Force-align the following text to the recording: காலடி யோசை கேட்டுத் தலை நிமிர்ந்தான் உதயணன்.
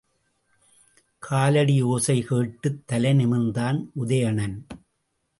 காலடி 1.19 1.83
யோசை 1.83 2.21
கேட்டுத் 2.21 2.87
தலை 2.87 3.11
நிமிர்ந்தான் 3.11 3.89
உதயணன். 3.93 4.67